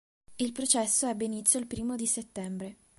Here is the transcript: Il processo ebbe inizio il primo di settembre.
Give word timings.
Il 0.39 0.51
processo 0.51 1.05
ebbe 1.07 1.25
inizio 1.25 1.59
il 1.59 1.67
primo 1.67 1.95
di 1.95 2.07
settembre. 2.07 2.75